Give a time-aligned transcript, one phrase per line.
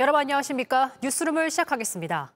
[0.00, 0.90] 여러분 안녕하십니까?
[1.02, 2.32] 뉴스룸을 시작하겠습니다.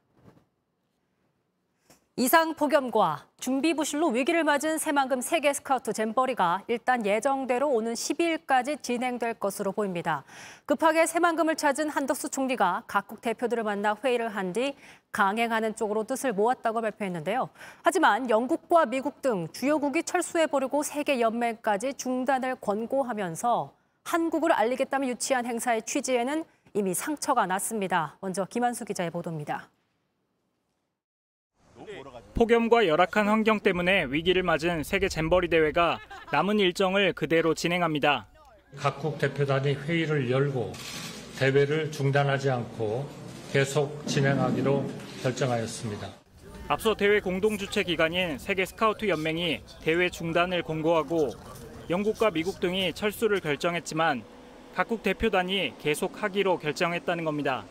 [2.15, 9.34] 이상 폭염과 준비 부실로 위기를 맞은 새만금 세계 스카우트 잼버리가 일단 예정대로 오는 12일까지 진행될
[9.34, 10.22] 것으로 보입니다.
[10.66, 14.77] 급하게 새만금을 찾은 한덕수 총리가 각국 대표들을 만나 회의를 한 뒤
[15.11, 17.49] 강행하는 쪽으로 뜻을 모았다고 발표했는데요.
[17.83, 23.73] 하지만 영국과 미국 등 주요국이 철수해버리고 세계 연맹까지 중단을 권고하면서
[24.05, 26.45] 한국을 알리겠다며 유치한 행사의 취지에는
[26.79, 28.17] 이미 상처가 났습니다.
[28.21, 29.69] 먼저 김한수 기자의 보도입니다.
[32.35, 35.99] 폭염과 열악한 환경 때문에 위기를 맞은 세계 잼버리 대회가
[36.30, 38.29] 남은 일정을 그대로 진행합니다.
[38.77, 40.73] 각국 대표단이 회의를 열고
[41.41, 43.09] 대회를 중단하지 않고
[43.52, 44.88] 계속 진행하기로
[45.24, 46.09] 결정하였습니다.
[46.69, 51.30] 앞서 대회 공동 주최 기관인 세계 스카우트 연맹이 대회 중단을 공고하고
[51.91, 54.23] 영국과 미국 등이 철수를 결정했지만
[54.78, 57.64] 각국 대표단이 계속하기로 결정했다는 겁니다.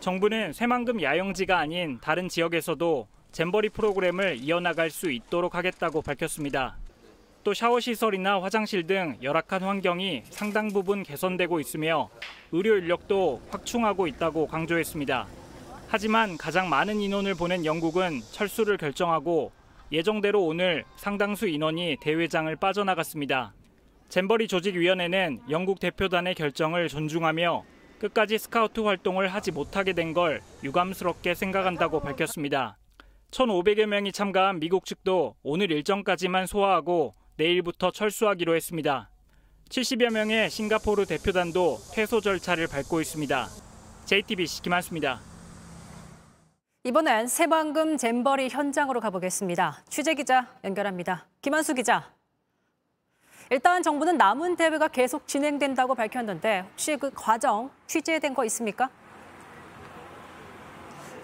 [0.00, 6.78] 정부는 새만금 야영지가 아닌 다른 지역에서도 잼버리 프로그램을 이어나갈 수 있도록 하겠다고 밝혔습니다.
[7.44, 12.08] 또 샤워 시설이나 화장실 등 열악한 환경이 상당 부분 개선되고 있으며
[12.52, 15.26] 의료 인력도 확충하고 있다고 강조했습니다.
[15.88, 19.52] 하지만 가장 많은 인원을 보낸 영국은 철수를 결정하고
[19.92, 23.52] 예정대로 오늘 상당수 인원이 대회장을 빠져나갔습니다.
[24.08, 27.64] 잼버리 조직위원회는 영국 대표단의 결정을 존중하며
[27.98, 32.76] 끝까지 스카우트 활동을 하지 못하게 된 걸 유감스럽게 생각한다고 밝혔습니다.
[33.32, 39.10] 1,500여 명이 참가한 미국 측도 오늘 일정까지만 소화하고 내일부터 철수하기로 했습니다.
[39.68, 43.48] 70여 명의 싱가포르 대표단도 퇴소 절차를 밟고 있습니다.
[44.06, 45.20] JTBC 김한수입니다.
[46.84, 49.82] 이번엔 새만금 잼버리 현장으로 가보겠습니다.
[49.88, 51.26] 취재 기자 연결합니다.
[51.42, 52.15] 김한수 기자.
[53.48, 58.88] 일단 정부는 남은 대회가 계속 진행된다고 밝혔는데 혹시 그 과정 취재된 거 있습니까?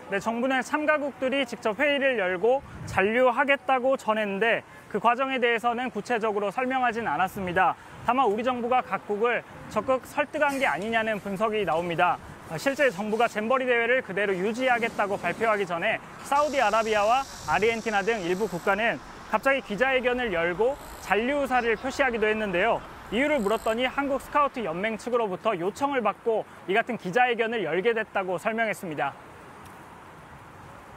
[0.09, 7.75] 네, 정부는 참가국들이 직접 회의를 열고 잔류하겠다고 전했는데 그 과정에 대해서는 구체적으로 설명하진 않았습니다.
[8.07, 12.19] 다만 우리 정부가 각국을 적극 설득한 게 아니냐는 분석이 나옵니다.
[12.57, 19.01] 실제 정부가 잼버리 대회를 그대로 유지하겠다고 발표하기 전에 사우디아라비아와 아르헨티나 등 일부 국가는
[19.33, 22.83] 갑자기 기자회견을 열고 잔류 의사를 표시하기도 했는데요.
[23.11, 29.15] 이유를 물었더니 한국 스카우트 연맹 측으로부터 요청을 받고 이 같은 기자회견을 열게 됐다고 설명했습니다.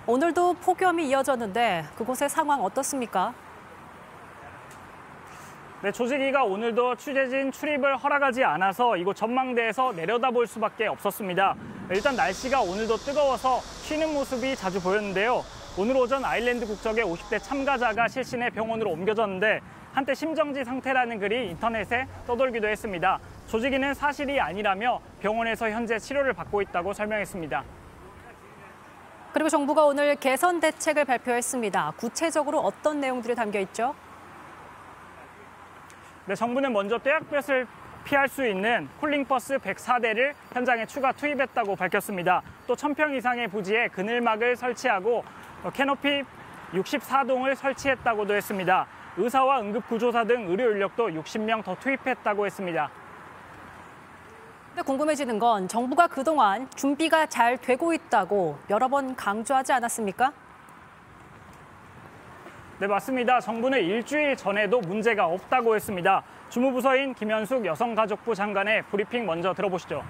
[0.06, 3.34] 오늘도 폭염이 이어졌는데 그곳의 상황 어떻습니까?
[5.81, 11.56] 네, 조직위가 오늘도 취재진 출입을 허락하지 않아서 이곳 전망대에서 내려다볼 수밖에 없었습니다.
[11.90, 15.41] 일단 날씨가 오늘도 뜨거워서 쉬는 모습이 자주 보였는데요.
[15.77, 19.59] 오늘 오전 아일랜드 국적의 50대 참가자가 실신해 병원으로 옮겨졌는데
[19.91, 23.19] 한때 심정지 상태라는 글이 인터넷에 떠돌기도 했습니다.
[23.47, 27.65] 조직위는 사실이 아니라며 병원에서 현재 치료를 받고 있다고 설명했습니다.
[29.33, 31.95] 그리고 정부가 오늘 개선 대책을 발표했습니다.
[31.97, 33.93] 구체적으로 어떤 내용들이 담겨 있죠?
[36.25, 37.67] 네, 정부는 먼저 떼약볕을
[38.05, 42.41] 피할 수 있는 쿨링버스 104대를 현장에 추가 투입했다고 밝혔습니다.
[42.65, 45.25] 또 1000평 이상의 부지에 그늘막을 설치하고
[45.71, 46.23] 캐노피
[46.73, 48.87] 64동을 설치했다고도 했습니다.
[49.17, 52.89] 의사와 응급구조사 등 의료 인력도 60명 더 투입했다고 했습니다.
[54.85, 60.33] 궁금해지는 건 정부가 그동안 준비가 잘 되고 있다고 여러 번 강조하지 않았습니까?
[62.77, 63.39] 네, 맞습니다.
[63.39, 66.23] 정부는 일주일 전에도 문제가 없다고 했습니다.
[66.49, 70.03] 주무부서인 김현숙 여성가족부 장관의 브리핑 먼저 들어보시죠.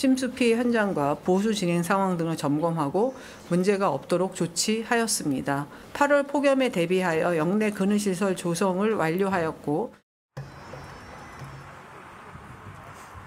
[0.00, 3.14] 침수 피해 현장과 보수 진행 상황 등을 점검하고
[3.50, 5.66] 문제가 없도록 조치하였습니다.
[5.92, 9.92] 8월 폭염에 대비하여 영내 근은시설 조성을 완료하였고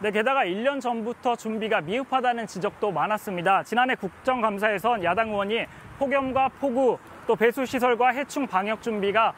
[0.02, 3.62] 네, 게다가 1년 전부터 준비가 미흡하다는 지적도 많았습니다.
[3.62, 5.68] 지난해 국정감사에선 야당 의원이
[6.00, 6.98] 폭염과 폭우,
[7.28, 9.36] 또 배수 시설과 해충 방역 준비가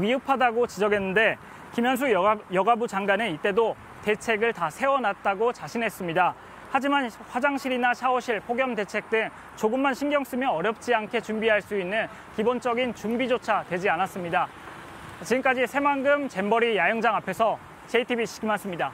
[0.00, 1.36] 미흡하다고 지적했는데
[1.74, 6.47] 김현수 여가, 여가부 장관은 이때도 대책을 다 세워놨다고 자신했습니다.
[6.70, 12.06] 하지만 화장실이나 샤워실, 폭염 대책 등 조금만 신경 쓰면 어렵지 않게 준비할 수 있는
[12.36, 14.48] 기본적인 준비조차 되지 않았습니다.
[15.24, 17.58] 지금까지 새만금 잼버리 야영장 앞에서
[17.88, 18.92] JTBC 김한수입니다.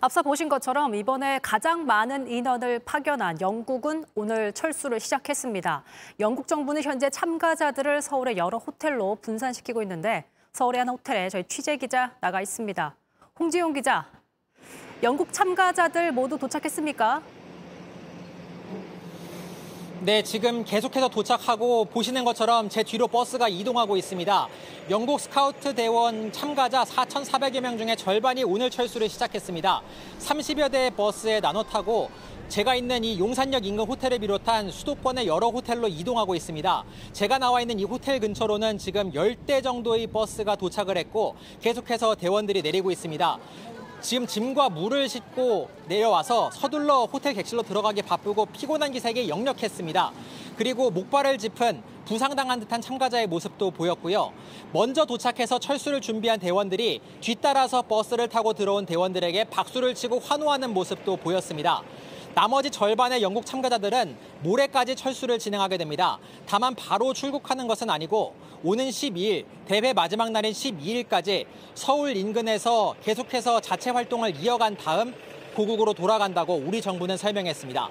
[0.00, 5.82] 앞서 보신 것처럼 이번에 가장 많은 인원을 파견한 영국은 오늘 철수를 시작했습니다.
[6.20, 12.12] 영국 정부는 현재 참가자들을 서울의 여러 호텔로 분산시키고 있는데 서울의 한 호텔에 저희 취재 기자
[12.20, 12.94] 나가 있습니다.
[13.38, 14.06] 홍지용 기자,
[15.02, 17.22] 영국 참가자들 모두 도착했습니까?
[20.00, 24.48] 네, 지금 계속해서 도착하고 보시는 것처럼 제 뒤로 버스가 이동하고 있습니다.
[24.90, 29.82] 영국 스카우트 대원 참가자 4,400여 명 중에 절반이 오늘 철수를 시작했습니다.
[30.18, 32.10] 30여 대의 버스에 나눠 타고
[32.48, 36.84] 제가 있는 이 용산역 인근 호텔을 비롯한 수도권의 여러 호텔로 이동하고 있습니다.
[37.12, 42.90] 제가 나와 있는 이 호텔 근처로는 지금 10대 정도의 버스가 도착을 했고 계속해서 대원들이 내리고
[42.90, 43.38] 있습니다.
[44.00, 50.12] 지금 짐과 물을 싣고 내려와서 서둘러 호텔 객실로 들어가기 바쁘고 피곤한 기색이 역력했습니다.
[50.56, 54.32] 그리고 목발을 짚은 부상당한 듯한 참가자의 모습도 보였고요.
[54.72, 61.82] 먼저 도착해서 철수를 준비한 대원들이 뒤따라서 버스를 타고 들어온 대원들에게 박수를 치고 환호하는 모습도 보였습니다.
[62.38, 66.20] 나머지 절반의 영국 참가자들은 모레까지 철수를 진행하게 됩니다.
[66.46, 68.32] 다만 바로 출국하는 것은 아니고
[68.62, 75.12] 오는 12일, 대회 마지막 날인 12일까지 서울 인근에서 계속해서 자체 활동을 이어간 다음
[75.56, 77.88] 고국으로 돌아간다고 우리 정부는 설명했습니다.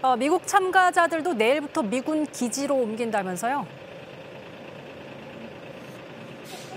[0.00, 3.66] 어, 미국 참가자들도 내일부터 미군 기지로 옮긴다면서요?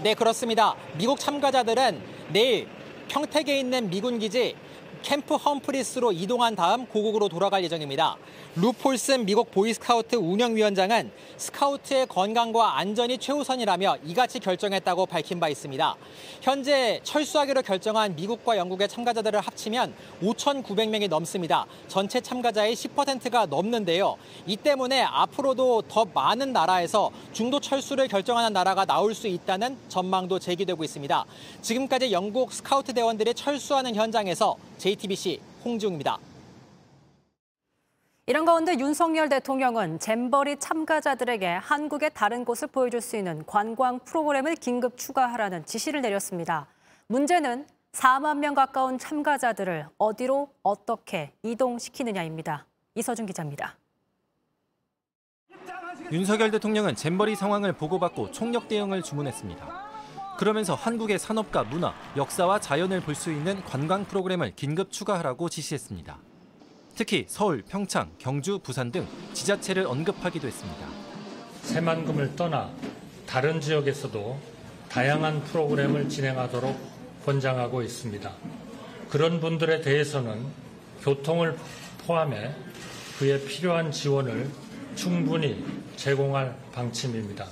[0.04, 0.76] 네, 그렇습니다.
[0.98, 2.02] 미국 참가자들은
[2.34, 2.68] 내일
[3.08, 4.58] 평택에 있는 미군 기지
[5.02, 8.18] 캠프 험프리스로 이동한 다음 고국으로 돌아갈 예정입니다.
[8.58, 15.96] 루 폴슨 미국 보이스카우트 운영위원장은 스카우트의 건강과 안전이 최우선이라며 이같이 결정했다고 밝힌 바 있습니다.
[16.42, 21.66] 현재 철수하기로 결정한 미국과 영국의 참가자들을 합치면 5,900명이 넘습니다.
[21.88, 24.18] 전체 참가자의 10%가 넘는데요.
[24.46, 30.84] 이 때문에 앞으로도 더 많은 나라에서 중도 철수를 결정하는 나라가 나올 수 있다는 전망도 제기되고
[30.84, 31.26] 있습니다.
[31.62, 36.20] 지금까지 영국 스카우트 대원들이 철수하는 현장에서 JTBC 홍지웅입니다.
[38.28, 44.98] 이런 가운데 윤석열 대통령은 잼버리 참가자들에게 한국의 다른 곳을 보여줄 수 있는 관광 프로그램을 긴급
[44.98, 46.68] 추가하라는 지시를 내렸습니다.
[47.08, 52.68] 문제는 4만 명 가까운 참가자들을 어디로 어떻게 이동시키느냐입니다.
[52.96, 53.76] 이서준 기자입니다.
[56.12, 59.92] 윤석열 대통령은 잼버리 상황을 보고받고 총력 대응을 주문했습니다.
[60.38, 66.31] 그러면서 한국의 산업과 문화, 역사와 자연을 볼 수 있는 관광 프로그램을 긴급 추가하라고 지시했습니다.
[66.96, 70.88] 특히 서울, 평창, 경주, 부산 등 지자체를 언급하기도 했습니다.
[71.64, 72.72] 새만금을 떠나
[73.26, 74.40] 다른 지역에서도
[74.90, 76.78] 다양한 프로그램을 진행하도록
[77.26, 78.32] 권장하고 있습니다.
[79.10, 80.46] 그런 분들에 대해서는
[81.02, 81.58] 교통을
[82.06, 82.54] 포함해
[83.20, 84.50] 그에 필요한 지원을
[84.96, 85.64] 충분히
[85.96, 87.46] 제공할 방침입니다.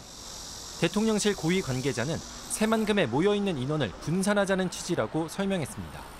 [0.81, 6.18] 대통령실 고위 관계자는 새만금에 모여 있는 인원을 분산하자는 취지라고 설명했습니다.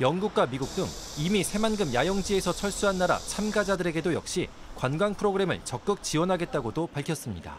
[0.00, 0.84] 영국과 미국 등
[1.18, 7.56] 이미 새만금 야영지에서 철수한 나라 참가자들에게도 역시 관광 프로그램을 적극 지원하겠다고도 밝혔습니다.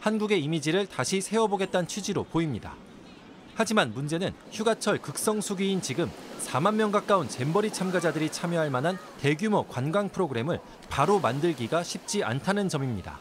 [0.00, 2.74] 한국의 이미지를 다시 세워보겠다는 취지로 보입니다.
[3.54, 6.10] 하지만 문제는 휴가철 극성수기인 지금
[6.40, 10.58] 4만 명 가까운 잼버리 참가자들이 참여할 만한 대규모 관광 프로그램을
[10.88, 13.20] 바로 만들기가 쉽지 않다는 점입니다.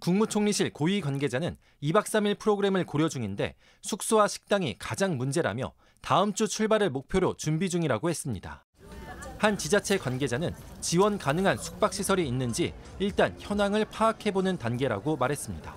[0.00, 6.90] 국무총리실 고위 관계자는 2박 3일 프로그램을 고려 중인데 숙소와 식당이 가장 문제라며 다음 주 출발을
[6.90, 8.64] 목표로 준비 중이라고 했습니다.
[9.38, 15.74] 한 지자체 관계자는 지원 가능한 숙박시설이 있는지 일단 현황을 파악해보는 단계라고 말했습니다.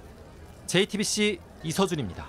[0.68, 2.26] JTBC 이서준입니다.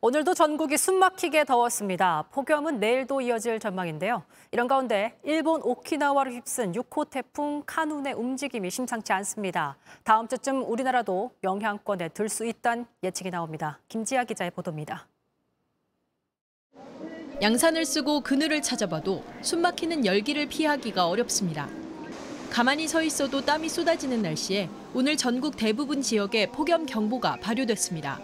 [0.00, 2.24] 오늘도 전국이 숨막히게 더웠습니다.
[2.30, 4.22] 폭염은 내일도 이어질 전망인데요.
[4.52, 9.78] 이런 가운데 일본 오키나와를 휩쓴 6호 태풍 카눈의 움직임이 심상치 않습니다.
[10.04, 13.78] 다음 주쯤 우리나라도 영향권에 들 수 있다는 예측이 나옵니다.
[13.88, 15.06] 김지아 기자의 보도입니다.
[17.44, 21.68] 양산을 쓰고 그늘을 찾아봐도 숨막히는 열기를 피하기가 어렵습니다.
[22.48, 28.18] 가만히 서 있어도 땀이 쏟아지는 날씨에 오늘 전국 대부분 지역에 폭염 경보가 발효됐습니다.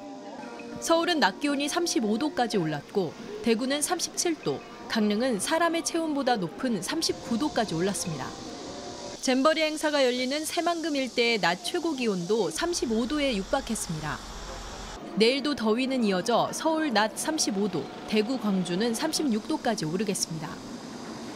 [0.81, 3.13] 서울은 낮 기온이 35도까지 올랐고
[3.43, 4.59] 대구는 37도,
[4.89, 8.27] 강릉은 사람의 체온보다 높은 39도까지 올랐습니다.
[9.21, 14.40] 잼버리 행사가 열리는 새만금 일대의 낮 최고 기온도 35도에 육박했습니다.
[15.17, 20.49] 내일도 더위는 이어져 서울 낮 35도, 대구, 광주는 36도까지 오르겠습니다.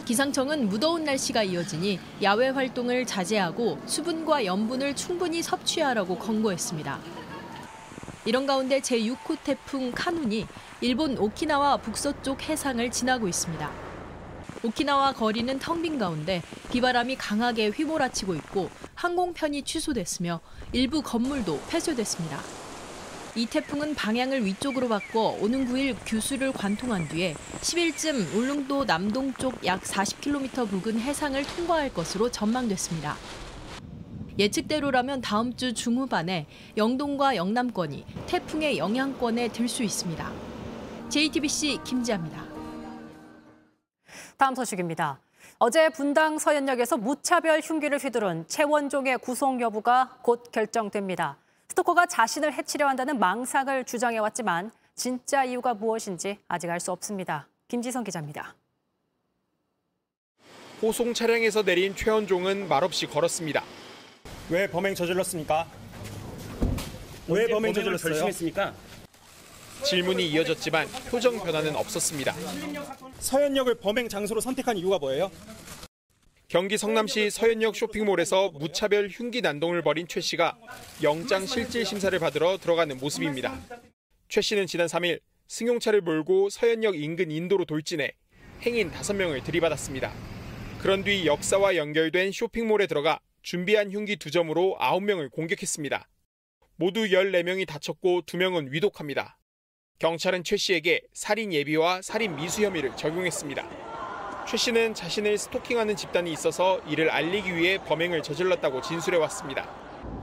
[0.05, 6.99] 기상청은 무더운 날씨가 이어지니 야외 활동을 자제하고 수분과 염분을 충분히 섭취하라고 권고했습니다.
[8.25, 10.47] 이런 가운데 제6호 태풍 카눈이
[10.81, 13.71] 일본 오키나와 북서쪽 해상을 지나고 있습니다.
[14.63, 16.41] 오키나와 거리는 텅 빈 가운데
[16.71, 20.39] 비바람이 강하게 휘몰아치고 있고 항공편이 취소됐으며
[20.71, 22.54] 일부 건물도 폐쇄됐습니다.
[23.37, 30.69] 이 태풍은 방향을 위쪽으로 바꿔 오는 9일 규수를 관통한 뒤에 10일쯤 울릉도 남동쪽 약 40km
[30.69, 33.17] 부근 해상을 통과할 것으로 전망됐습니다.
[34.39, 40.31] 예측대로라면 다음 주 중후반에 영동과 영남권이 태풍의 영향권에 들 수 있습니다.
[41.09, 42.41] JTBC 김지아입니다.
[44.37, 45.19] 다음 소식입니다.
[45.59, 51.37] 어제 분당 서현역에서 무차별 흉기를 휘두른 최원종의 구속 여부가 곧 결정됩니다.
[51.69, 57.47] 스토커가 자신을 해치려 한다는 망상을 주장해왔지만 진짜 이유가 무엇인지 아직 알 수 없습니다.
[57.67, 58.55] 김지성 기자입니다.
[60.81, 63.63] 호송 차량에서 내린 최원종은 말없이 걸었습니다.
[64.49, 65.67] 왜 범행 저질렀습니까?
[67.27, 68.11] 왜 범행 저질렀어요?
[68.13, 68.73] 결심했습니까?
[69.83, 72.33] 질문이 이어졌지만 표정 변화는 없었습니다.
[73.19, 75.31] 서현역을 범행 장소로 선택한 이유가 뭐예요?
[76.47, 80.55] 경기 성남시 서현역 쇼핑몰에서 무차별 흉기 난동을 벌인 최 씨가
[81.01, 83.59] 영장 실질 심사를 받으러 들어가는 모습입니다.
[84.29, 88.11] 최 씨는 지난 3일 승용차를 몰고 서현역 인근 인도로 돌진해
[88.61, 90.13] 행인 5명을 들이받았습니다.
[90.81, 96.07] 그런 뒤 역사와 연결된 쇼핑몰에 들어가 준비한 흉기 2점으로 9명을 공격했습니다.
[96.75, 99.39] 모두 14명이 다쳤고 2명은 위독합니다.
[99.97, 103.94] 경찰은 최 씨에게 살인 예비와 살인 미수 혐의를 적용했습니다.
[104.47, 109.67] 최 씨는 자신을 스토킹하는 집단이 있어서 이를 알리기 위해 범행을 저질렀다고 진술해 왔습니다.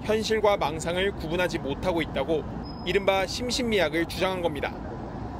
[0.04, 2.44] 현실과 망상을 구분하지 못하고 있다고
[2.86, 4.72] 이른바 심신미약을 주장한 겁니다.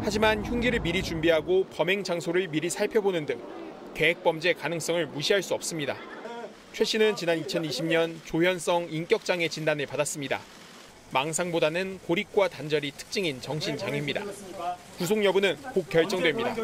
[0.02, 3.40] 하지만 흉기를 미리 준비하고 범행 장소를 미리 살펴보는 등
[3.94, 5.96] 계획 범죄 가능성을 무시할 수 없습니다.
[6.72, 10.40] 최 씨는 지난 2020년 조현성 인격장애 진단을 받았습니다.
[11.12, 14.22] 망상보다는 고립과 단절이 특징인 정신장애입니다.
[14.98, 16.54] 구속 여부는 곧 결정됩니다.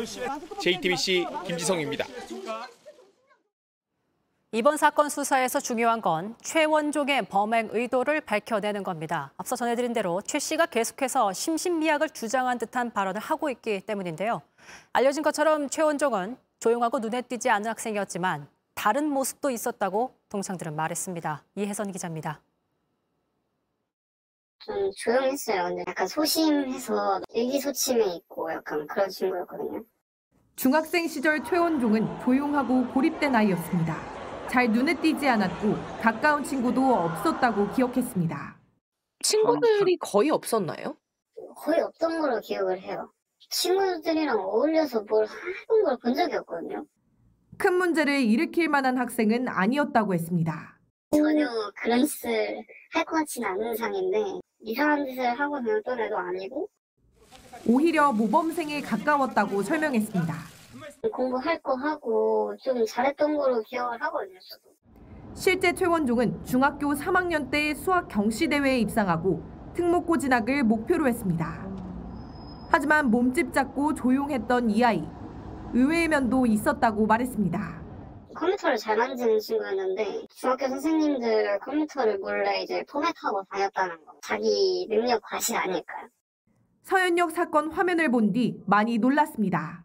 [0.60, 2.06] JTBC 김지성입니다.
[4.52, 9.30] 이번 사건 수사에서 중요한 건 최원종의 범행 의도를 밝혀내는 겁니다.
[9.36, 14.40] 앞서 전해드린 대로 최 씨가 계속해서 심신미약을 주장한 듯한 발언을 하고 있기 때문인데요.
[14.94, 21.44] 알려진 것처럼 최원종은 조용하고 눈에 띄지 않은 학생이었지만 다른 모습도 있었다고 동창들은 말했습니다.
[21.56, 22.40] 이혜선 기자입니다.
[24.60, 25.64] 좀 조용했어요.
[25.68, 29.84] 근데 약간 소심해서 의기소침해 있고 약간 그런 친구였거든요.
[30.56, 33.96] 중학생 시절 최원종은 조용하고 고립된 아이였습니다.
[34.50, 38.58] 잘 눈에 띄지 않았고 가까운 친구도 없었다고 기억했습니다.
[39.22, 40.96] 친구들이 거의 없었나요?
[41.56, 43.12] 거의 없던 걸로 기억을 해요.
[43.50, 46.84] 친구들이랑 어울려서 뭘 해본 걸본 적이 없거든요.
[47.56, 50.78] 큰 문제를 일으킬 만한 학생은 아니었다고 했습니다.
[51.12, 51.46] 전혀
[51.80, 52.62] 그런 짓을
[52.92, 56.68] 할 것 같지는 않은 상인데 이상한 짓을 하고 다녔던 애도 아니고
[57.66, 60.34] 오히려 모범생에 가까웠다고 설명했습니다.
[61.12, 64.38] 공부할 거 하고 좀 잘했던 거로 기억을 하거든요.
[64.50, 64.74] 저도.
[65.34, 69.42] 실제 최원종은 중학교 3학년 때 수학 경시 대회에 입상하고
[69.74, 71.68] 특목고 진학을 목표로 했습니다.
[72.70, 75.04] 하지만 몸집 작고 조용했던 이 아이,
[75.72, 77.82] 의외의 면도 있었다고 말했습니다.
[78.38, 84.12] 컴퓨터를 잘 만지는 친구였는데 중학교 선생님들 컴퓨터를 몰래 이제 포맷하고 다녔다는 거.
[84.23, 86.09] 자기 능력 과실 아닐까요?
[86.85, 89.85] 서현역 사건 화면을 본 뒤 많이 놀랐습니다.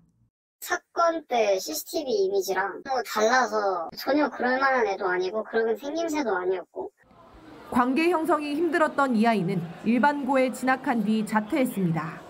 [0.62, 6.92] 사건 때 CCTV 이미지랑 뭐 달라서 전혀 그럴 만한 애도 아니고 그런 생김새도 아니었고
[7.72, 12.22] 관계 형성이 힘들었던 이 아이는 일반고에 진학한 뒤 자퇴했습니다.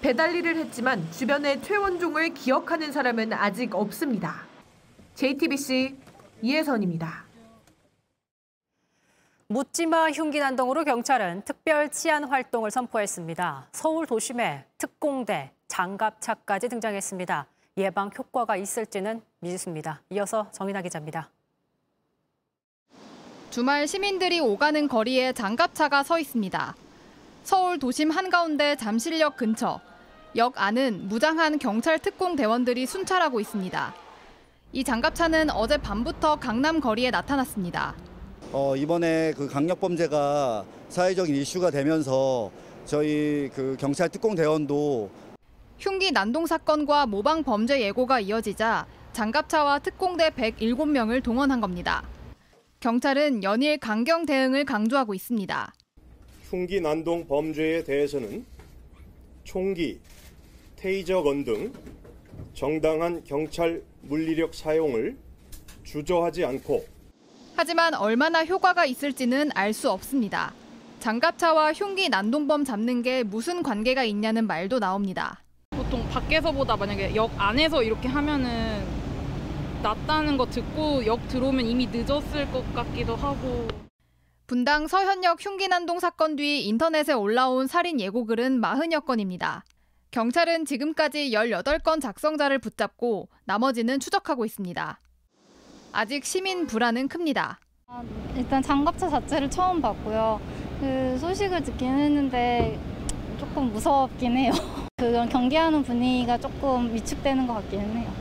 [0.00, 4.46] 배달 일을 했지만 주변에 최원종을 기억하는 사람은 아직 없습니다.
[5.14, 5.96] JTBC
[6.42, 7.24] 이혜선입니다.
[9.46, 13.68] 묻지마 흉기 난동으로 경찰은 특별 치안 활동을 선포했습니다.
[13.70, 17.46] 서울 도심에 특공대, 장갑차까지 등장했습니다.
[17.76, 20.02] 예방 효과가 있을지는 미지수입니다.
[20.10, 21.30] 이어서 정인아 기자입니다.
[23.50, 26.74] 주말 시민들이 오가는 거리에 장갑차가 서 있습니다.
[27.44, 29.80] 서울 도심 한가운데 잠실역 근처.
[30.34, 34.03] 역 안은 무장한 경찰 특공 대원들이 순찰하고 있습니다.
[34.74, 37.94] 이 장갑차는 어제 밤부터 강남 거리에 나타났습니다.
[38.50, 42.50] 어, 이번에 그 강력 범죄가 사회적인 이슈가 되면서
[42.84, 45.12] 저희 그 경찰 특공 대원도
[45.78, 52.02] 흉기 난동 사건과 모방 범죄 예고가 이어지자 장갑차와 특공대 107명을 동원한 겁니다.
[52.80, 55.72] 경찰은 연일 강경 대응을 강조하고 있습니다.
[56.50, 58.44] 흉기 난동 범죄에 대해서는
[59.44, 60.00] 총기,
[60.74, 61.72] 테이저건 등
[62.54, 65.16] 정당한 경찰 물리력 사용을
[65.84, 66.84] 주저하지 않고
[67.56, 70.52] 하지만 얼마나 효과가 있을지는 알 수 없습니다.
[71.00, 75.42] 장갑차와 흉기 난동범 잡는 게 무슨 관계가 있냐는 말도 나옵니다.
[75.70, 78.82] 보통 밖에서보다 만약에 역 안에서 이렇게 하면은
[79.82, 83.68] 낫다는 거 듣고 역 들어오면 이미 늦었을 것 같기도 하고.
[84.46, 89.64] 분당 서현역 흉기 난동 사건 뒤 인터넷에 올라온 살인 예고글은 40여 건입니다.
[90.14, 95.00] 경찰은 지금까지 18건 작성자를 붙잡고 나머지는 추적하고 있습니다.
[95.90, 97.58] 아직 시민 불안은 큽니다.
[98.36, 100.40] 일단 장갑차 자체를 처음 봤고요.
[100.78, 102.78] 그 소식을 듣긴 했는데
[103.40, 104.52] 조금 무섭긴 해요.
[104.98, 108.14] 그런 경계하는 분위기가 조금 위축되는 것 같기는 해요.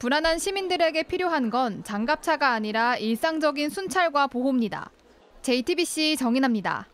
[0.00, 4.90] 불안한 시민들에게 필요한 건 장갑차가 아니라 일상적인 순찰과 보호입니다.
[5.40, 6.91] JTBC 정인합니다.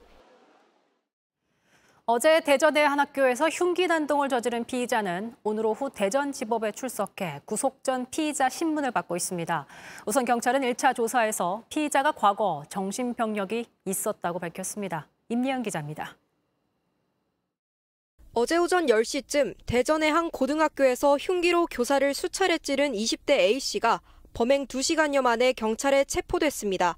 [2.11, 8.49] 어제 대전의 한 학교에서 흉기 난동을 저지른 피의자는 오늘 오후 대전지법에 출석해 구속 전 피의자
[8.49, 9.67] 신문을 받고 있습니다.
[10.07, 15.07] 우선 경찰은 1차 조사에서 피의자가 과거 정신병력이 있었다고 밝혔습니다.
[15.29, 16.17] 임예은 기자입니다.
[18.33, 24.01] 어제 오전 10시쯤 대전의 한 고등학교에서 흉기로 교사를 수차례 찌른 20대 A씨가
[24.33, 26.97] 범행 2시간여 만에 경찰에 체포됐습니다.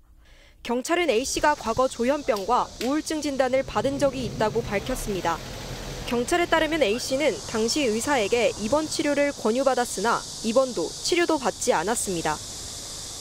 [0.62, 5.38] 경찰은 A씨가 과거 조현병과 우울증 진단을 받은 적이 있다고 밝혔습니다.
[6.06, 12.36] 경찰에 따르면 A씨는 당시 의사에게 입원 치료를 권유받았으나 입원도 치료도 받지 않았습니다.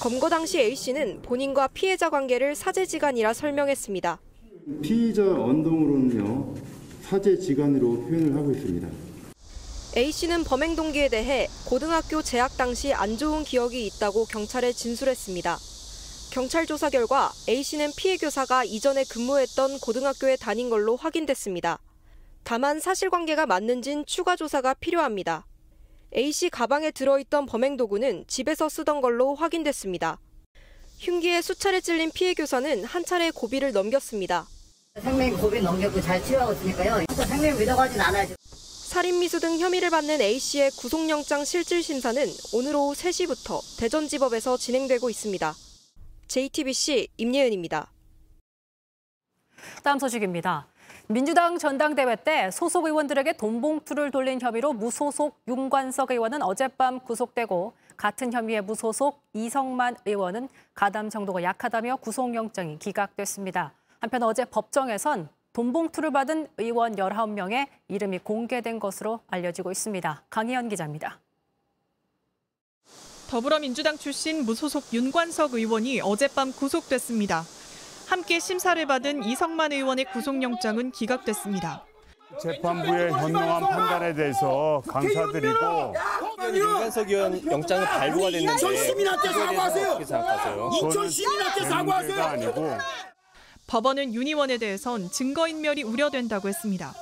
[0.01, 4.19] 검거 당시 A씨는 본인과 피해자 관계를 사제지간이라 설명했습니다.
[4.81, 6.55] 피의자 언동으로는요
[7.03, 8.87] 사제지간으로 표현을 하고 있습니다.
[9.97, 15.57] A씨는 범행 동기에 대해 고등학교 재학 당시 안 좋은 기억이 있다고 경찰에 진술했습니다.
[16.31, 21.79] 경찰 조사 결과 A씨는 피해 교사가 이전에 근무했던 고등학교에 다닌 걸로 확인됐습니다.
[22.43, 25.47] 다만 사실관계가 맞는진 추가 조사가 필요합니다.
[26.15, 30.19] A씨 가방에 들어있던 범행 도구는 집에서 쓰던 걸로 확인됐습니다.
[30.99, 34.47] 흉기에 수차례 찔린 피해 교사는 한 차례 고비를 넘겼습니다.
[35.01, 37.05] 생명 고비 넘겼고 잘 치료하고 있으니까요.
[37.27, 38.27] 생명 믿어가진 않아요.
[38.43, 45.55] 살인 미수 등 혐의를 받는 A씨의 구속영장 실질 심사는 오늘 오후 3시부터 대전지법에서 진행되고 있습니다.
[46.29, 47.91] JTBC 임예은입니다.
[49.83, 50.67] 다음 소식입니다.
[51.07, 58.31] 민주당 전당대회 때 소속 의원들에게 돈 봉투를 돌린 혐의로 무소속 윤관석 의원은 어젯밤 구속되고 같은
[58.31, 63.73] 혐의의 무소속 이성만 의원은 가담 정도가 약하다며 구속영장이 기각됐습니다.
[63.99, 70.25] 한편 어제 법정에선 돈 봉투를 받은 의원 19명의 이름이 공개된 것으로 알려지고 있습니다.
[70.29, 71.19] 강희연 기자입니다.
[73.29, 77.45] 더불어민주당 출신 무소속 윤관석 의원이 어젯밤 구속됐습니다.
[78.07, 81.85] 함께 심사를 받은 이성만 의원의 구속영장은 기각됐습니다.
[82.41, 85.93] 재판부의 현명한 판단에 대해서 감사드리고
[86.55, 89.99] 윤관석 의원 영장은 발부가 됐는데 이천 시민한테 사과하세요.
[90.73, 92.23] 이천 시민한테 사과하세요.
[92.23, 92.77] 아니고
[93.67, 96.95] 법원은 윤 의원에 대해선 증거인멸이 우려된다고 했습니다.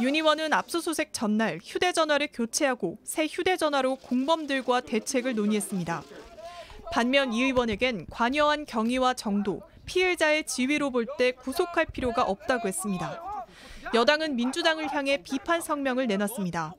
[0.00, 6.02] 윤 의원은 압수수색 전날 휴대전화를 교체하고 새 휴대전화로 공범들과 대책을 논의했습니다.
[6.92, 13.22] 반면 이 의원에겐 관여한 경위와 정도, 피해자의 지위로 볼 때 구속할 필요가 없다고 했습니다.
[13.92, 16.72] 여당은 민주당을 향해 비판 성명을 내놨습니다.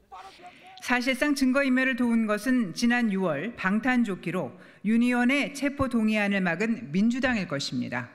[0.82, 4.52] 사실상 증거인멸을 도운 것은 지난 6월 방탄조끼로
[4.86, 8.10] 윤 의원의 체포 동의안을 막은 민주당일 것입니다.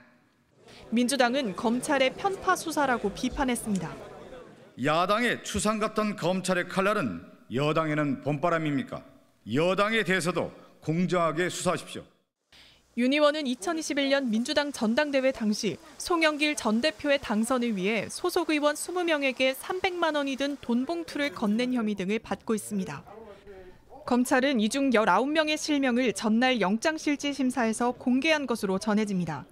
[0.90, 4.15] 민주당은 검찰의 편파 수사라고 비판했습니다.
[4.84, 9.02] 야당의 추상 같던 검찰의 칼날은 여당에는 봄바람입니까?
[9.54, 12.02] 여당에 대해서도 공정하게 수사하십시오.
[12.98, 20.16] 윤 의원은 2021년 민주당 전당대회 당시 송영길 전 대표의 당선을 위해 소속 의원 20명에게 300만
[20.16, 23.02] 원이 든 돈 봉투를 건넨 혐의 등을 받고 있습니다.
[24.06, 29.44] 검찰은 이 중 19명의 실명을 전날 영장실질 심사에서 공개한 것으로 전해집니다.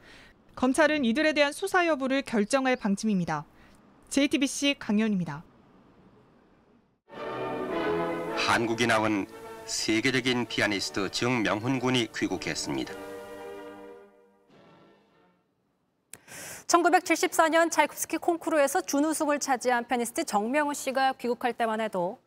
[0.55, 3.45] 검찰은 이들에 대한 수사 여부를 결정할 방침입니다.
[4.15, 5.43] JTBC 강연입니다.
[8.37, 9.27] 한국에 나온
[9.65, 12.95] 세계적인 피아니스트 정명훈 군이 귀국했습니다.
[16.69, 22.21] 1974년 차이콥스키 콩쿠르에서 준우승을 차지한 피아니스트 정명훈 씨가 귀국할 때만 해도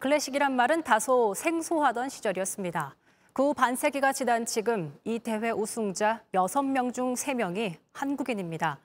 [0.00, 2.94] 클래식이란 말은 다소 생소하던 시절이었습니다.
[3.32, 8.78] 그 후 반세기가 지난 지금 이 대회 우승자 6명 중 3명이 한국인입니다.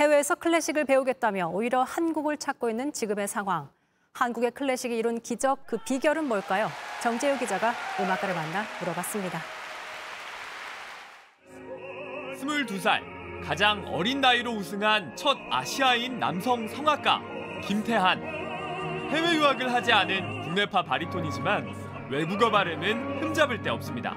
[0.00, 3.68] 해외에서 클래식을 배우겠다며 오히려 한국을 찾고 있는 지금의 상황.
[4.14, 6.68] 한국의 클래식이 이룬 기적, 그 비결은 뭘까요?
[7.02, 9.38] 정재우 기자가 음악가를 만나 물어봤습니다.
[12.34, 13.02] 22살,
[13.44, 17.20] 가장 어린 나이로 우승한 첫 아시아인 남성 성악가
[17.62, 18.22] 김태한.
[19.10, 24.16] 해외 유학을 하지 않은 국내파 바리톤이지만 외국어 발음은 흠잡을 데 없습니다.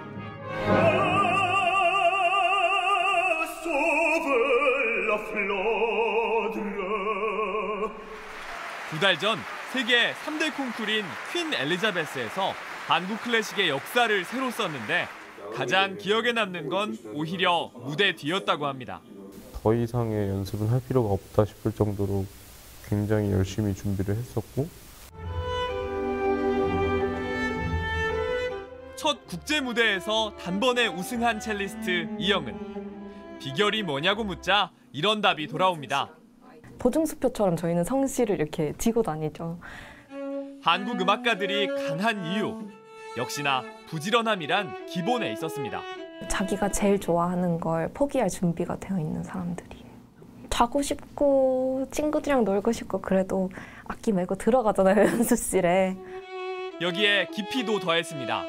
[8.89, 9.37] 두 달 전
[9.71, 12.53] 세계 3대 콩쿨인 퀸 엘리자베스에서
[12.87, 15.07] 한국 클래식의 역사를 새로 썼는데
[15.55, 19.01] 가장 기억에 남는 건 오히려 무대 뒤였다고 합니다.
[19.61, 22.25] 더 이상의 연습은 할 필요가 없다 싶을 정도로
[22.87, 24.67] 굉장히 열심히 준비를 했었고
[28.95, 36.11] 첫 국제 무대에서 단번에 우승한 첼리스트 이영은 비결이 뭐냐고 묻자 이런 답이 돌아옵니다.
[36.77, 39.59] 보증수표처럼 저희는 성실을 이렇게 지고 다니죠.
[40.61, 42.69] 한국 음악가들이 강한 이유
[43.17, 45.81] 역시나 부지런함이란 기본에 있었습니다.
[46.29, 49.83] 자기가 제일 좋아하는 걸 포기할 준비가 되어 있는 사람들이에요.
[50.51, 53.49] 자고 싶고 친구들이랑 놀고 싶고 그래도
[53.87, 55.97] 악기 메고 들어가잖아요 연습실에.
[56.81, 58.43] 여기에 깊이도 더했습니다.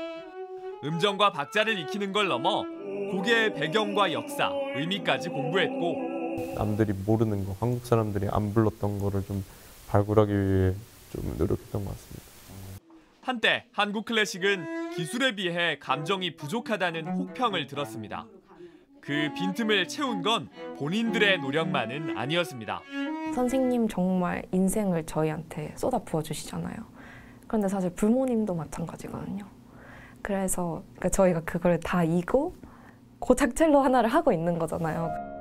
[0.84, 2.64] 음정과 박자를 익히는 걸 넘어
[3.12, 6.13] 곡의 배경과 역사, 의미까지 공부했고
[6.54, 9.44] 남들이 모르는 거, 한국 사람들이 안 불렀던 거를 좀
[9.88, 10.74] 발굴하기 위해
[11.12, 12.24] 좀 노력했던 것 같습니다.
[13.20, 18.26] 한때 한국 클래식은 기술에 비해 감정이 부족하다는 혹평을 들었습니다.
[19.00, 22.80] 그 빈틈을 채운 건 본인들의 노력만은 아니었습니다.
[23.34, 26.76] 선생님 정말 인생을 저희한테 쏟아 부어 주시잖아요.
[27.46, 29.44] 그런데 사실 부모님도 마찬가지거든요.
[30.22, 32.54] 그래서 그러니까 저희가 그걸 다 이고
[33.18, 35.33] 고작 첼로 하나를 하고 있는 거잖아요.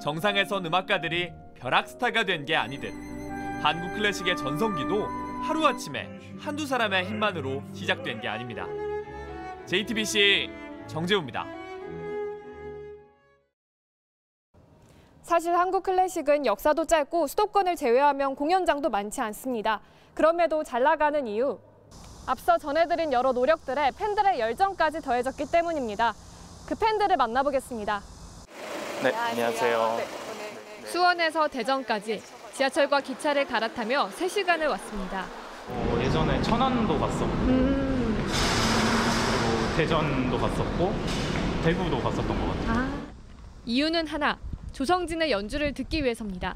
[0.00, 2.92] 정상에 선 음악가들이 벼락 스타가 된 게 아니듯
[3.62, 5.06] 한국 클래식의 전성기도
[5.42, 8.66] 하루아침에 한두 사람의 힘만으로 시작된 게 아닙니다.
[9.66, 10.50] JTBC
[10.86, 11.46] 정재우입니다.
[15.22, 19.80] 사실 한국 클래식은 역사도 짧고 수도권을 제외하면 공연장도 많지 않습니다.
[20.14, 21.58] 그럼에도 잘 나가는 이유.
[22.28, 26.12] 앞서 전해드린 여러 노력들에 팬들의 열정까지 더해졌기 때문입니다.
[26.68, 28.02] 그 팬들을 만나보겠습니다.
[29.02, 29.98] 네, 안녕하세요.
[30.86, 32.22] 수원에서 대전까지
[32.54, 35.26] 지하철과 기차를 갈아타며 3시간을 왔습니다.
[35.68, 37.66] 어, 예전에 천안도 갔었고, 그리고
[39.76, 40.92] 대전도 갔었고,
[41.64, 42.88] 대구도 갔었던 것 같아요.
[43.66, 44.38] 이유는 하나,
[44.72, 46.54] 조성진의 연주를 듣기 위해서입니다.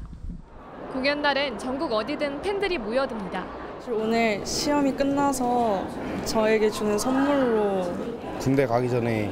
[0.93, 3.45] 공연 날엔 전국 어디든 팬들이 모여듭니다.
[3.89, 5.85] 오늘 시험이 끝나서
[6.25, 7.93] 저에게 주는 선물로
[8.39, 9.31] 군대 가기 전에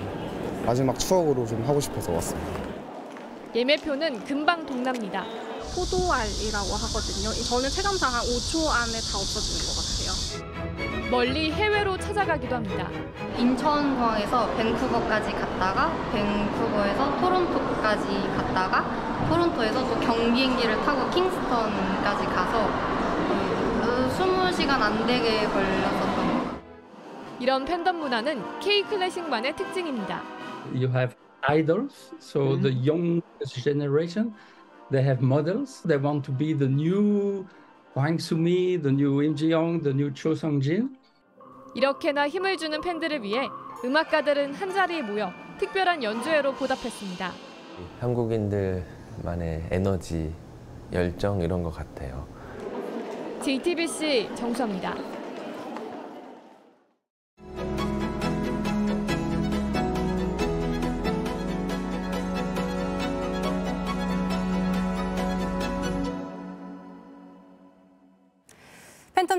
[0.65, 2.58] 마지막 추억으로 좀 하고 싶어서 왔습니다.
[3.55, 5.23] 예매표는 금방 동납니다.
[5.73, 7.31] 포도알이라고 하거든요.
[7.31, 11.09] 저는 체감상 한 5초 안에 다 없어지는 것 같아요.
[11.09, 12.87] 멀리 해외로 찾아가기도 합니다.
[13.37, 22.65] 인천공항에서 밴쿠버까지 갔다가 밴쿠버에서 토론토까지 갔다가 토론토에서 또 경비행기를 타고 킹스턴까지 가서
[23.81, 26.59] 어, 20시간 안 되게 걸렸었던 것
[27.39, 30.21] 이런 팬덤 문화는 K 클래식만의 특징입니다.
[31.47, 33.21] Idols so the young
[33.63, 34.33] generation
[34.91, 37.45] they have models they want to be the new
[37.95, 40.95] Hwang Sumi the new Im Ji-young the new Cho Sung-jin
[41.75, 43.47] 이렇게나 힘을 주는 팬들을 위해
[43.85, 47.31] 음악가들은 한 자리에 모여 특별한 연주회로 보답했습니다.
[47.99, 50.33] 한국인들만의 에너지,
[50.91, 52.27] 열정 이런 것 같아요.
[53.41, 55.18] JTBC 정수합니다.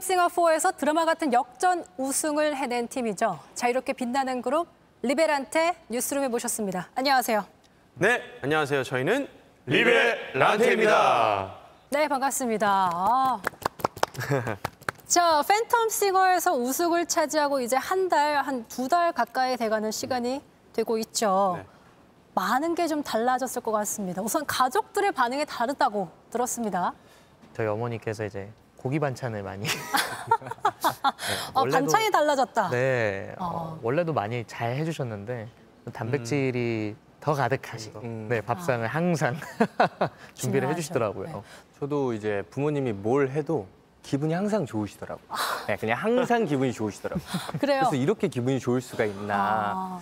[0.01, 3.39] 싱어4에서 드라마 같은 역전 우승을 해낸 팀이죠.
[3.55, 4.69] 자유롭게 빛나는 그룹
[5.03, 6.89] 리베란테 뉴스룸에 모셨습니다.
[6.95, 7.45] 안녕하세요.
[7.95, 8.83] 네, 안녕하세요.
[8.83, 9.29] 저희는
[9.67, 11.55] 리베 란테입니다.
[11.91, 12.91] 네, 반갑습니다.
[12.93, 13.41] 아.
[15.07, 20.41] 자, 팬텀 싱어에서 우승을 차지하고 이제 한 달, 한 두 달 가까이 돼가는 시간이
[20.73, 21.55] 되고 있죠.
[21.59, 21.67] 네.
[22.35, 24.23] 많은 게 좀 달라졌을 것 같습니다.
[24.23, 26.93] 우선 가족들의 반응이 다르다고 들었습니다.
[27.57, 28.49] 저희 어머니께서 이제
[28.81, 29.67] 고기 반찬을 많이
[31.55, 32.71] 아, 반찬이 달라졌다.
[32.71, 33.45] 네 어.
[33.45, 35.49] 어, 원래도 많이 잘 해주셨는데
[35.93, 39.37] 단백질이 더 가득하시고 네 밥상을 항상
[40.33, 40.69] 준비를 중요하죠.
[40.71, 41.27] 해주시더라고요.
[41.27, 41.43] 네.
[41.79, 43.67] 저도 이제 부모님이 뭘 해도
[44.03, 45.27] 기분이 항상 좋으시더라고요.
[45.67, 47.23] 네, 그냥 항상 기분이 좋으시더라고요.
[47.61, 47.81] 그래요?
[47.81, 49.35] 그래서 이렇게 기분이 좋을 수가 있나.
[49.37, 50.01] 아,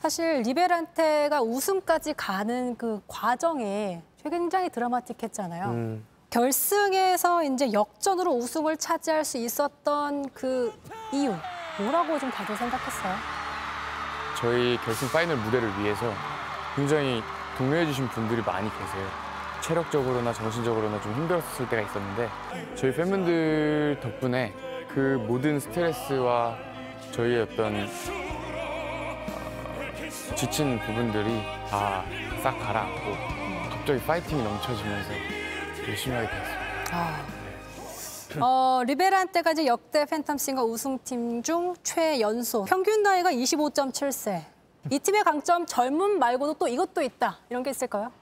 [0.00, 5.64] 사실 리베란테가 우승까지 가는 그 과정이 굉장히 드라마틱했잖아요.
[5.70, 10.72] 음, 결승에서 이제 역전으로 우승을 차지할 수 있었던 그
[11.12, 11.34] 이유
[11.78, 13.14] 뭐라고 좀 다들 생각했어요?
[14.36, 16.12] 저희 결승 파이널 무대를 위해서
[16.76, 17.22] 굉장히
[17.56, 19.08] 독려해 주신 분들이 많이 계세요.
[19.62, 22.28] 체력적으로나 정신적으로나 좀 힘들었을 때가 있었는데
[22.76, 24.54] 저희 팬분들 덕분에
[24.94, 26.56] 그 모든 스트레스와
[27.12, 27.88] 저희의 어떤
[29.30, 32.04] 어, 지친 부분들이 다
[32.42, 35.37] 싹 가라앉고 갑자기 파이팅이 넘쳐지면서 열
[35.96, 37.18] 심히 하게 되었습니다.
[38.40, 44.44] 어, 리베란테가 이제 역대 팬텀싱어 우승팀 중 최연소 평균 나이가 25.7세.
[44.90, 48.12] 이 팀의 강점 젊음 말고도 또 이것도 있다 이런 게 있을까요?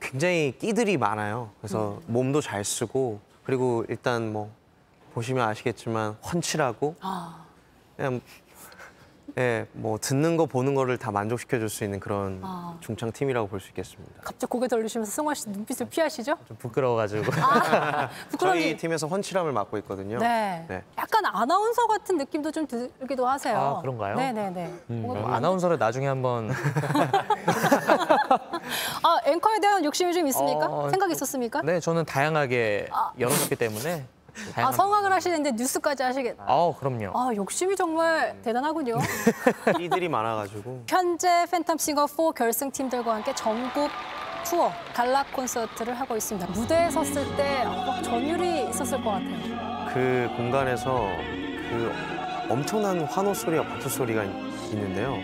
[0.00, 1.50] 굉장히 끼들이 많아요.
[1.60, 4.50] 그래서 몸도 잘 쓰고 그리고 일단 뭐
[5.14, 7.44] 보시면 아시겠지만 훤칠하고 아,
[7.96, 8.20] 그냥
[9.38, 12.76] 예, 뭐 듣는 거 보는 거를 다 만족시켜 줄 수 있는 그런 아.
[12.80, 14.12] 중창 팀이라고 볼 수 있겠습니다.
[14.22, 16.36] 갑자기 고개 돌리시면서 승화 씨 눈빛을 피하시죠?
[16.46, 17.22] 좀 부끄러워가지고
[18.30, 20.18] 부끄러움이- 저희 팀에서 헌칠함을 맡고 있거든요.
[20.18, 20.82] 네.
[20.98, 23.56] 약간 아나운서 같은 느낌도 좀 들기도 하세요.
[23.58, 24.16] 아, 그런가요?
[24.16, 24.74] 네네네.
[24.90, 26.50] 음, 뭔가 아나운서를 나중에 한번
[29.02, 30.66] 아 앵커에 대한 욕심이 좀 있습니까?
[30.68, 31.62] 어, 생각 있었습니까?
[31.62, 34.04] 네 저는 다양하게 열어놓기 때문에
[34.56, 36.44] 아 성악을 하시는데 뉴스까지 하시겠다.
[36.46, 37.12] 아 그럼요.
[37.14, 38.98] 아 욕심이 정말 대단하군요.
[39.78, 43.90] 끼들이 많아가지고 현재 팬텀싱어 4 결승팀들과 함께 전국
[44.44, 46.50] 투어 갈라 콘서트를 하고 있습니다.
[46.52, 49.92] 무대에 섰을 때 막 전율이 있었을 것 같아요.
[49.94, 51.08] 그 공간에서
[51.70, 51.92] 그
[52.50, 55.16] 엄청난 환호 소리와 박수 소리가 있는데요.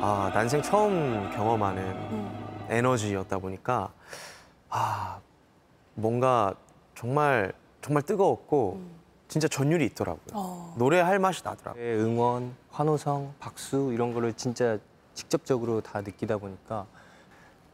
[0.00, 3.90] 아 난생 처음 경험하는 에너지였다 보니까
[4.68, 5.18] 아
[5.94, 6.54] 뭔가
[6.94, 8.80] 정말 정말 뜨거웠고
[9.28, 10.74] 진짜 전율이 있더라고요.
[10.76, 11.82] 노래할 맛이 나더라고요.
[11.82, 14.78] 네, 응원, 환호성, 박수 이런 거를 진짜
[15.14, 16.86] 직접적으로 다 느끼다 보니까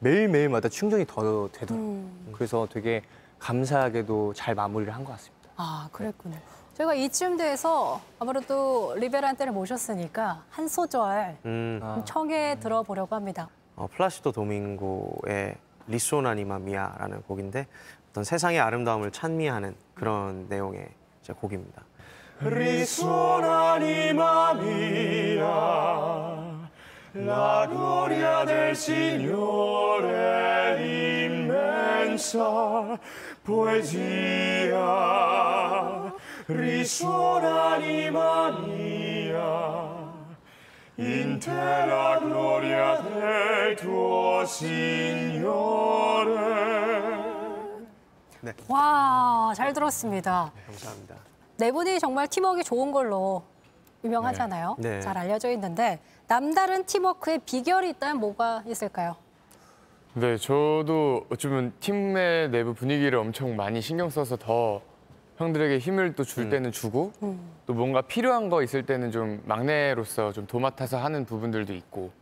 [0.01, 2.05] 매일매일마다 충전이 더 되더라고요.
[2.33, 3.03] 그래서 되게
[3.39, 5.49] 감사하게도 잘 마무리를 한 것 같습니다.
[5.57, 6.37] 아 그랬군요.
[6.75, 13.49] 저희가 이쯤 돼서 아무래도 리베란테를 모셨으니까 한 소절 음, 좀 청해 들어보려고 합니다.
[13.77, 17.67] 어, 플라시도 도밍고의 리소나니마 미아라는 곡인데
[18.11, 20.89] 어떤 세상의 아름다움을 찬미하는 그런 내용의
[21.23, 21.83] 이제 곡입니다.
[28.45, 30.05] Del Signore
[31.25, 32.99] immensa
[33.45, 34.83] poesia.
[36.47, 40.13] Risuona anima mia
[40.97, 45.95] in te la gloria del tuo Signore.
[48.69, 50.53] 와, 잘 들었습니다.
[50.67, 51.15] 감사합니다.
[51.57, 53.43] 네 분이 정말 팀워크 좋은 걸로
[54.05, 54.77] 유명하잖아요.
[54.79, 54.91] 네.
[54.97, 55.01] 네.
[55.01, 59.17] 잘 알려져 있는데 남다른 팀워크의 비결이 있다면 뭐가 있을까요?
[60.15, 64.81] 네, 저도 어쩌면 팀의 내부 분위기를 엄청 많이 신경 써서 더
[65.39, 67.13] 형들에게 힘을 또 줄 때는 주고
[67.67, 72.13] 또 뭔가 필요한 거 있을 때는 좀 막내로서 좀 도맡아서 하는 부분들도 있고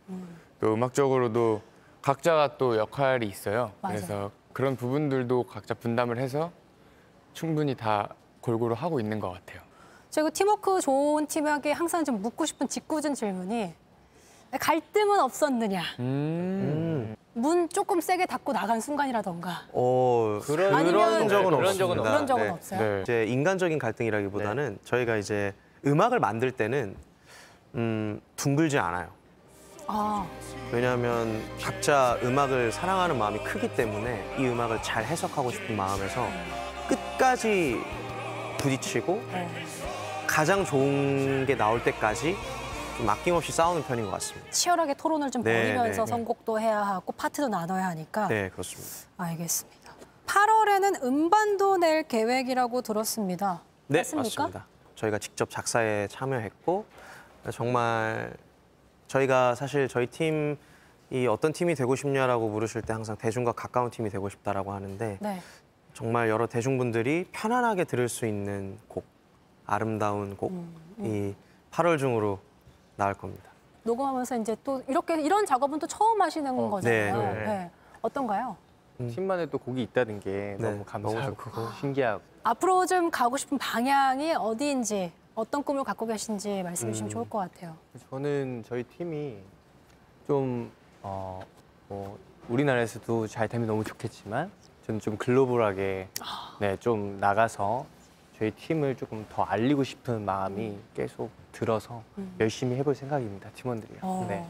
[0.59, 1.61] 또 음악적으로도
[2.01, 3.71] 각자가 또 역할이 있어요.
[3.81, 3.95] 맞아요.
[3.95, 6.51] 그래서 그런 부분들도 각자 분담을 해서
[7.33, 8.09] 충분히 다
[8.41, 9.61] 골고루 하고 있는 것 같아요.
[10.11, 13.73] 제가 팀워크 좋은 팀에게 항상 좀 묻고 싶은 짓궂은 질문이
[14.59, 15.81] 갈등은 없었느냐?
[15.99, 17.15] 음.
[17.33, 19.63] 문 조금 세게 닫고 나간 순간이라던가.
[19.71, 21.73] 어, 그런, 아니면- 적은 그런 없습니다.
[21.79, 22.79] 적은 없- 그런 적은 없어요?
[22.79, 23.01] 네.
[23.01, 25.51] 이제 인간적인 갈등이라기보다는 저희가 이제
[25.83, 26.95] 음악을 만들 때는
[27.73, 29.09] 음, 둥글지 않아요.
[29.87, 30.25] 아,
[30.71, 36.27] 왜냐하면 각자 음악을 사랑하는 마음이 크기 때문에 이 음악을 잘 해석하고 싶은 마음에서
[36.87, 37.81] 끝까지
[38.59, 39.21] 부딪히고
[40.27, 42.35] 가장 좋은 게 나올 때까지
[42.97, 44.49] 좀 아낌없이 싸우는 편인 것 같습니다.
[44.51, 46.09] 치열하게 토론을 좀 네, 벌이면서 네.
[46.09, 48.27] 선곡도 해야 하고 파트도 나눠야 하니까.
[48.27, 48.89] 네, 그렇습니다.
[49.17, 49.93] 알겠습니다.
[50.27, 53.61] 8월에는 음반도 낼 계획이라고 들었습니다.
[53.87, 54.19] 네, 맞습니까?
[54.43, 54.65] 맞습니다.
[54.95, 56.85] 저희가 직접 작사에 참여했고
[57.51, 58.33] 정말
[59.07, 60.57] 저희가 사실 저희 팀이
[61.29, 65.41] 어떤 팀이 되고 싶냐라고 물으실 때 항상 대중과 가까운 팀이 되고 싶다라고 하는데 네.
[65.93, 69.05] 정말 여러 대중분들이 편안하게 들을 수 있는 곡,
[69.65, 70.53] 아름다운 곡이
[70.99, 71.35] 음,
[71.71, 72.39] 8월 중으로
[72.95, 73.51] 나올 겁니다.
[73.83, 77.17] 녹음하면서 이제 또 이렇게 이런 작업은 또 처음 하시는 거잖아요.
[77.17, 77.45] 네, 네.
[77.45, 77.71] 네.
[78.01, 78.55] 어떤가요?
[78.97, 84.33] 팀만의 또 곡이 있다는 게 네, 너무 감사하고 너무 신기하고 앞으로 좀 가고 싶은 방향이
[84.33, 87.11] 어디인지 어떤 꿈을 갖고 계신지 말씀해 주시면 음.
[87.11, 87.75] 좋을 것 같아요.
[88.09, 89.37] 저는 저희 팀이
[90.27, 91.41] 좀 어,
[91.87, 92.19] 뭐
[92.49, 94.51] 우리나라에서도 잘 되면 너무 좋겠지만
[94.85, 96.09] 저는 좀 글로벌하게
[96.59, 97.85] 네, 좀 나가서
[98.37, 102.35] 저희 팀을 조금 더 알리고 싶은 마음이 계속 들어서 음.
[102.39, 103.99] 열심히 해볼 생각입니다 팀원들이랑.
[104.03, 104.45] 어, 네,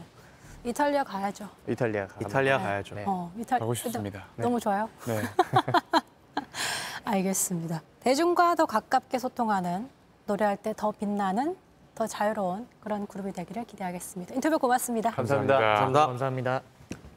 [0.64, 1.48] 이탈리아 가야죠.
[1.68, 2.14] 이탈리아 가.
[2.20, 2.96] 이탈리아 가야죠.
[3.06, 3.58] 어, 이탈...
[3.58, 4.26] 가고 싶습니다.
[4.36, 4.88] 너무 좋아요.
[5.06, 5.22] 네.
[7.04, 7.82] 알겠습니다.
[8.00, 9.88] 대중과 더 가깝게 소통하는
[10.26, 11.56] 노래할 때 더 빛나는
[11.94, 14.34] 더 자유로운 그런 그룹이 되기를 기대하겠습니다.
[14.34, 15.10] 인터뷰 고맙습니다.
[15.10, 15.58] 감사합니다.
[15.58, 16.06] 감사합니다.
[16.06, 16.60] 감사합니다.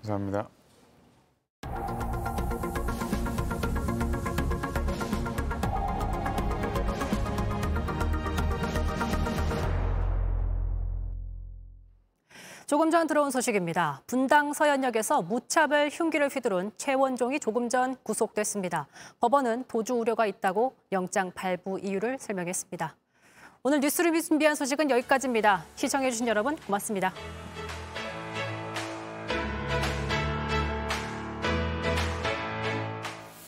[0.03, 0.56] 감사합니다.
[12.67, 14.01] 조금 전 들어온 소식입니다.
[14.07, 18.87] 분당 서현역에서 무차별 흉기를 휘두른 최원종이 조금 전 구속됐습니다.
[19.21, 22.93] 법원은 도주 우려가 있다고 영장 발부 이유를 설명했습니다.
[23.63, 25.63] 오늘 뉴스룸이 준비한 소식은 여기까지입니다.
[25.75, 27.13] 시청해주신 여러분 고맙습니다.